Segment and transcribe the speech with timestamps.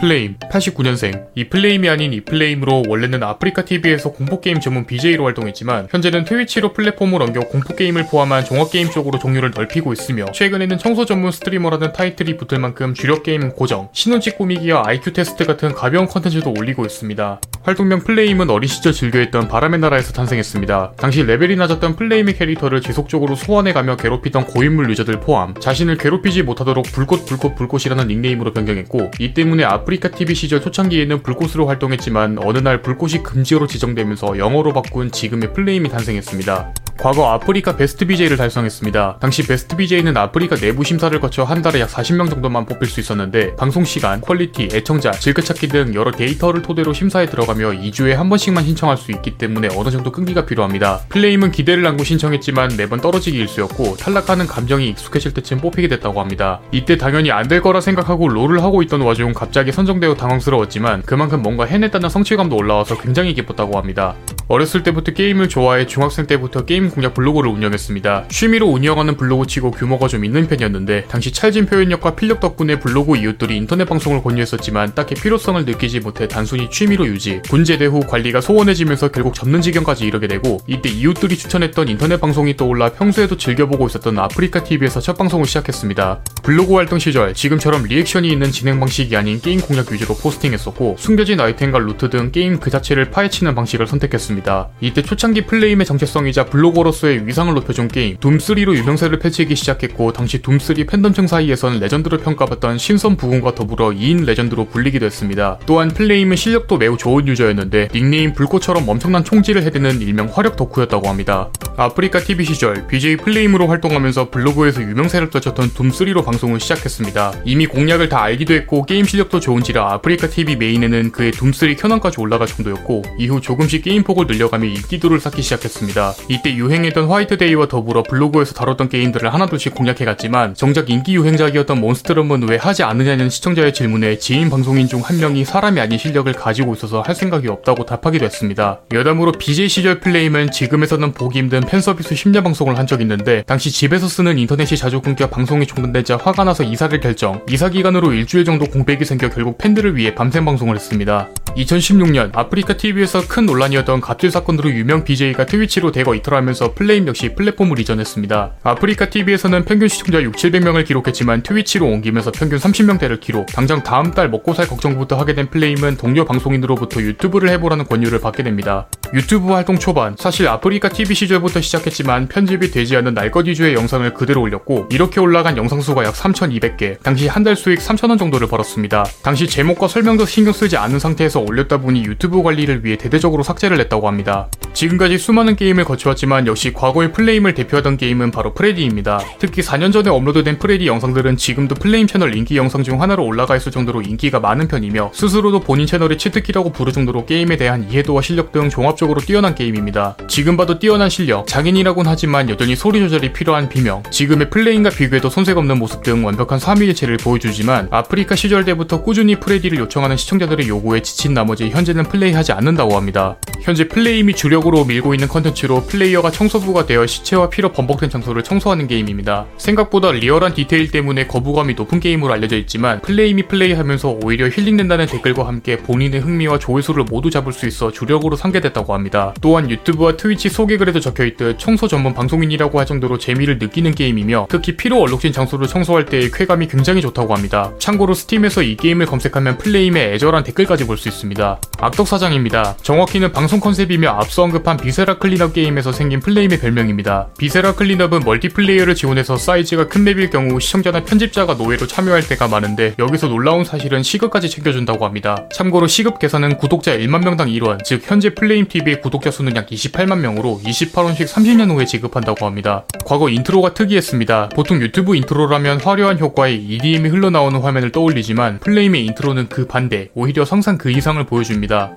[0.00, 1.26] 플레임, 89년생.
[1.34, 7.20] 이 플레임이 아닌 이 플레임으로 원래는 아프리카 TV에서 공포게임 전문 BJ로 활동했지만 현재는 트위치로 플랫폼을
[7.20, 12.94] 옮겨 공포게임을 포함한 종합게임 쪽으로 종류를 넓히고 있으며 최근에는 청소 전문 스트리머라는 타이틀이 붙을 만큼
[12.94, 17.38] 주력 게임 고정, 신혼집 꾸미기와 IQ 테스트 같은 가벼운 컨텐츠도 올리고 있습니다.
[17.62, 20.94] 활동명 플레임은 어린 시절 즐겨했던 바람의 나라에서 탄생했습니다.
[20.96, 27.26] 당시 레벨이 낮았던 플레임의 캐릭터를 지속적으로 소환해가며 괴롭히던 고인물 유저들 포함 자신을 괴롭히지 못하도록 불꽃
[27.26, 33.22] 불꽃 불꽃이라는 닉네임으로 변경했고 이 때문에 아프리카 TV 시절 초창기에는 불꽃으로 활동했지만 어느 날 불꽃이
[33.22, 36.72] 금지어로 지정되면서 영어로 바꾼 지금의 플레임이 탄생했습니다.
[36.98, 39.18] 과거 아프리카 베스트 BJ를 달성했습니다.
[39.20, 43.56] 당시 베스트 BJ는 아프리카 내부 심사를 거쳐 한 달에 약 40명 정도만 뽑힐 수 있었는데
[43.56, 48.98] 방송 시간, 퀄리티, 애청자, 즐겨찾기 등 여러 데이터를 토대로 심사에 들어가며 2주에 한 번씩만 신청할
[48.98, 51.00] 수 있기 때문에 어느 정도 끈기가 필요합니다.
[51.08, 56.60] 플레임은 기대를 안고 신청했지만 매번 떨어지기 일쑤였고 탈락하는 감정이 익숙해질 때쯤 뽑히게 됐다고 합니다.
[56.70, 61.64] 이때 당연히 안 될 거라 생각하고 롤을 하고 있던 와중 갑자기 선정되어 당황스러웠지만 그만큼 뭔가
[61.64, 64.14] 해냈다는 성취감도 올라와서 굉장히 기뻤다고 합니다.
[64.48, 68.26] 어렸을 때부터 게임을 좋아해 중학생 때부터 게임 공략 블로그를 운영했습니다.
[68.28, 73.56] 취미로 운영하는 블로그 치고 규모가 좀 있는 편이었는데 당시 찰진 표현력과 필력 덕분에 블로그 이웃들이
[73.56, 79.12] 인터넷 방송을 권유했었지만 딱히 필요성을 느끼지 못해 단순히 취미로 유지, 군 제대 후 관리가 소원해지면서
[79.12, 84.64] 결국 접는 지경까지 이르게 되고 이때 이웃들이 추천했던 인터넷 방송이 떠올라 평소에도 즐겨보고 있었던 아프리카
[84.64, 86.22] TV에서 첫 방송을 시작했습니다.
[86.42, 91.78] 블로그 활동 시절 지금처럼 리액션이 있는 진행 방식이 아닌 게임 공략 위주로 포스팅했었고 숨겨진 아이템과
[91.78, 94.70] 루트 등 게임 그 자체를 파헤치는 방식을 선택했습니다.
[94.80, 101.28] 이때 초창기 플레임의 정체성이자 블로거로서의 위상을 높여준 게임 둠3로 유명세를 펼치기 시작했고 당시 둠3 팬덤층
[101.28, 105.60] 사이에선 레전드로 평가받던 신선 부군과 더불어 2인 레전드로 불리기도 했습니다.
[105.66, 111.48] 또한 플레임은 실력도 매우 좋은 유저였는데 닉네임 불꽃처럼 엄청난 총질을 해대는 일명 화력 덕후였다고 합니다.
[111.76, 117.34] 아프리카 TV 시절 BJ 플레임으로 활동하면서 블로그에서 유명세를 떨쳤던 둠3로 방송을 시작했습니다.
[117.44, 122.20] 이미 공략을 다 알기도 했고 게임 실력도 좋은 지라 아프리카 TV 메인에는 그의 둠3 켠왕까지
[122.20, 126.14] 올라갈 정도였고 이후 조금씩 게임 폭을 늘려가며 인기도를 쌓기 시작했습니다.
[126.28, 132.84] 이때 유행했던 화이트데이와 더불어 블로그에서 다뤘던 게임들을 하나둘씩 공략해갔지만 정작 인기 유행작이었던 몬스터럼은 왜 하지
[132.84, 137.48] 않느냐는 시청자의 질문에 지인 방송인 중 한 명이 사람이 아닌 실력을 가지고 있어서 할 생각이
[137.48, 138.80] 없다고 답하기도 했습니다.
[138.92, 144.38] 여담으로 BJ 시절 플레임은 지금에서는 보기 힘든 팬서비스 심야 방송을 한적 있는데 당시 집에서 쓰는
[144.38, 149.30] 인터넷이 자주 끊겨 방송이 중단되자 화가 나서 이사를 결정 이사 기간으로 일주일 정도 공백이 생겨
[149.30, 151.28] 결국 팬들을 위해 밤샘 방송을 했습니다.
[151.56, 157.78] 2016년 아프리카 TV에서 큰 논란이었던 갑질 사건으로 유명 BJ가 트위치로 대거 이탈하면서 플레임 역시 플랫폼을
[157.80, 158.52] 이전했습니다.
[158.62, 163.46] 아프리카 TV에서는 평균 시청자 6, 700명을 기록했지만 트위치로 옮기면서 평균 30명대를 기록.
[163.46, 168.42] 당장 다음 달 먹고 살 걱정부터 하게 된 플레임은 동료 방송인으로부터 유튜브를 해보라는 권유를 받게
[168.42, 168.86] 됩니다.
[169.12, 174.40] 유튜브 활동 초반, 사실 아프리카 TV 시절부터 시작했지만 편집이 되지 않은 날것 위주의 영상을 그대로
[174.40, 179.04] 올렸고 이렇게 올라간 영상 수가 약 3,200개, 당시 한 달 수익 3,000원 정도를 벌었습니다.
[179.22, 184.06] 당시 제목과 설명도 신경 쓰지 않은 상태에서 올렸다 보니 유튜브 관리를 위해 대대적으로 삭제를 했다고
[184.06, 184.46] 합니다.
[184.72, 189.20] 지금까지 수많은 게임을 거쳐왔지만 역시 과거의 플레임을 대표하던 게임은 바로 프레디입니다.
[189.38, 193.72] 특히 4년 전에 업로드된 프레디 영상들은 지금도 플레임 채널 인기 영상 중 하나로 올라가 있을
[193.72, 198.70] 정도로 인기가 많은 편이며 스스로도 본인 채널의 치트키라고 부를 정도로 게임에 대한 이해도와 실력 등
[198.70, 200.16] 종합적으로 뛰어난 게임입니다.
[200.28, 205.58] 지금 봐도 뛰어난 실력, 장인이라곤 하지만 여전히 소리 조절이 필요한 비명, 지금의 플레임과 비교해도 손색
[205.58, 211.34] 없는 모습 등 완벽한 삼위일체를 보여주지만 아프리카 시절 때부터 꾸준히 프레디를 요청하는 시청자들의 요구에 지친
[211.34, 213.36] 나머지 현재는 플레이하지 않는다고 합니다.
[213.62, 218.86] 현재 플레임이 주력 으로 밀고 있는 컨텐츠로 플레이어가 청소부가 되어 시체와 피로 범벅된 장소를 청소하는
[218.88, 219.46] 게임입니다.
[219.56, 225.78] 생각보다 리얼한 디테일 때문에 거부감이 높은 게임으로 알려져 있지만 플레임이 플레이하면서 오히려 힐링된다는 댓글과 함께
[225.78, 229.34] 본인의 흥미와 조회수를 모두 잡을 수 있어 주력으로 삼게 됐다고 합니다.
[229.40, 235.00] 또한 유튜브와 트위치 소개글에도 적혀있듯 청소 전문 방송인이라고 할 정도로 재미를 느끼는 게임이며 특히 피로
[235.00, 237.72] 얼룩진 장소를 청소할 때의 쾌감이 굉장히 좋다고 합니다.
[237.78, 241.58] 참고로 스팀에서 이 게임을 검색하면 플레임의 애절한 댓글까지 볼 수 있습니다.
[241.78, 242.76] 악덕 사장입니다.
[242.82, 247.28] 정확히는 방송 컨셉이며 앞서 언급한 비세라 클린업 게임에서 생긴 플레임의 별명입니다.
[247.38, 253.28] 비세라 클린업은 멀티플레이어를 지원해서 사이즈가 큰 맵일 경우 시청자나 편집자가 노예로 참여할 때가 많은데 여기서
[253.28, 255.48] 놀라운 사실은 시급까지 챙겨준다고 합니다.
[255.54, 260.60] 참고로 시급 계산은 구독자 1만 명당 1원, 즉 현재 플레임TV의 구독자 수는 약 28만 명으로
[260.64, 262.84] 28원씩 30년 후에 지급한다고 합니다.
[263.06, 264.50] 과거 인트로가 특이했습니다.
[264.50, 270.76] 보통 유튜브 인트로라면 화려한 효과에 EDM이 흘러나오는 화면을 떠올리지만 플레임의 인트로는 그 반대, 오히려 상상
[270.76, 271.96] 그 이상을 보여줍니다.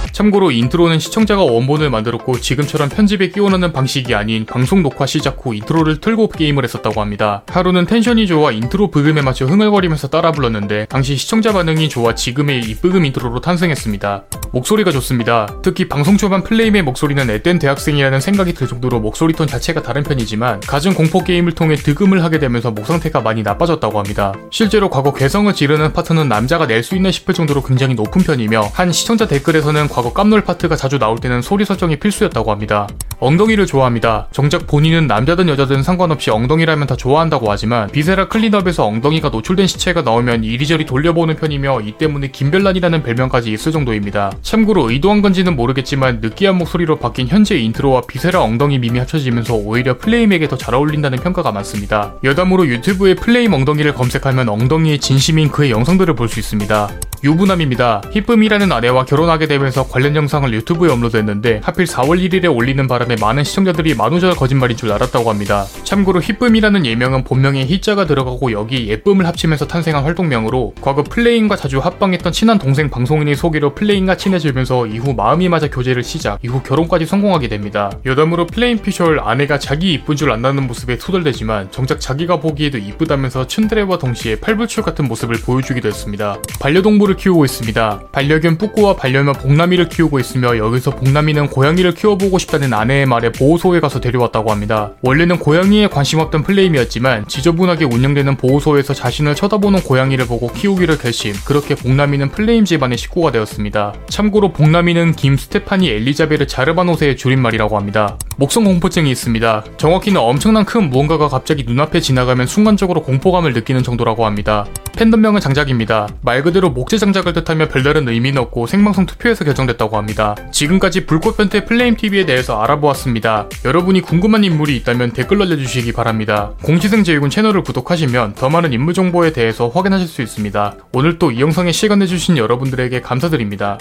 [0.21, 5.99] 참고로 인트로는 시청자가 원본을 만들었고 지금처럼 편집에 끼워넣는 방식이 아닌 방송 녹화 시작 후 인트로를
[5.99, 7.41] 틀고 게임을 했었다고 합니다.
[7.47, 12.75] 하루는 텐션이 좋아 인트로 브금에 맞춰 흥얼거리면서 따라 불렀는데 당시 시청자 반응이 좋아 지금의 이
[12.75, 14.25] 브금 인트로로 탄생했습니다.
[14.51, 15.47] 목소리가 좋습니다.
[15.63, 20.59] 특히 방송 초반 플레임의 목소리는 앳된 대학생이라는 생각이 들 정도로 목소리 톤 자체가 다른 편이지만
[20.59, 24.33] 갖은 공포 게임을 통해 득음을 하게 되면서 목 상태가 많이 나빠졌다고 합니다.
[24.51, 28.91] 실제로 과거 괴성을 지르는 파트는 남자가 낼 수 있나 싶을 정도로 굉장히 높은 편이며 한
[28.91, 32.87] 시청자 댓글에서는 과거 깜놀 파트가 자주 나올 때는 소리 설정이 필수였다고 합니다.
[33.19, 34.27] 엉덩이를 좋아합니다.
[34.31, 40.43] 정작 본인은 남자든 여자든 상관없이 엉덩이라면 다 좋아한다고 하지만 비세라 클린업에서 엉덩이가 노출된 시체가 나오면
[40.43, 44.31] 이리저리 돌려보는 편이며 이 때문에 김별란이라는 별명까지 있을 정도입니다.
[44.41, 50.47] 참고로 의도한 건지는 모르겠지만 느끼한 목소리로 바뀐 현재 인트로와 비세라 엉덩이 밈이 합쳐지면서 오히려 플레임에게
[50.47, 52.13] 더 잘 어울린다는 평가가 많습니다.
[52.23, 56.89] 여담으로 유튜브에 플레임 엉덩이를 검색하면 엉덩이의 진심인 그의 영상들을 볼 수 있습니다.
[57.23, 58.01] 유부남입니다.
[58.11, 63.95] 히쁨이라는 아내와 결혼하게 되면서 관련 영상을 유튜브에 업로드했는데 하필 4월 1일에 올리는 바람에 많은 시청자들이
[63.95, 65.65] 만우절 거짓말인 줄 알았다고 합니다.
[65.83, 72.31] 참고로 히쁨이라는 예명은 본명에 히자가 들어가고 여기 예쁨을 합치면서 탄생한 활동명으로 과거 플레임과 자주 합방했던
[72.31, 77.91] 친한 동생 방송인의 소개로 플레임과 친해지면서 이후 마음이 맞아 교제를 시작, 이후 결혼까지 성공하게 됩니다.
[78.05, 83.99] 여담으로 플레임 피셜 아내가 자기 이쁜 줄 안다는 모습에 투덜대지만 정작 자기가 보기에도 이쁘다면서 츤데레와
[83.99, 86.37] 동시에 팔불출 같은 모습을 보여주기도 했습니다.
[86.59, 88.01] 반려동물을 키우고 있습니다.
[88.11, 93.99] 반려견 뿌꾸와 반려묘 복남이를 키우고 있으며 여기서 복남이는 고양이를 키워보고 싶다는 아내의 말에 보호소에 가서
[93.99, 94.91] 데려왔다고 합니다.
[95.01, 101.33] 원래는 고양이에 관심 없던 플레임이었지만 지저분하게 운영되는 보호소에서 자신을 쳐다보는 고양이를 보고 키우기를 결심.
[101.45, 103.93] 그렇게 복남이는 플레임 집안의 식구가 되었습니다.
[104.07, 108.17] 참고로 복남이는 김 스테파니 엘리자베르 자르바노세의 줄임말이라고 합니다.
[108.37, 109.63] 목성 공포증이 있습니다.
[109.77, 114.65] 정확히는 엄청난 큰 무언가가 갑자기 눈앞에 지나가면 순간적으로 공포감을 느끼는 정도라고 합니다.
[114.95, 116.07] 팬덤명은 장작입니다.
[116.21, 120.35] 말 그대로 목재 장작을 뜻하며 별다른 의미는 없고 생방송 투표에서 결정됐다고 합니다.
[120.51, 123.47] 지금까지 불꽃 변태 플레임 TV에 대해서 알아보았습니다.
[123.65, 126.51] 여러분이 궁금한 인물이 있다면 댓글 날려주시기 바랍니다.
[126.61, 130.75] 공시생 제육은 채널을 구독하시면 더 많은 인물 정보에 대해서 확인하실 수 있습니다.
[130.93, 133.79] 오늘 또 이 영상에 시간 내주신 여러분들에게 감사드립니다.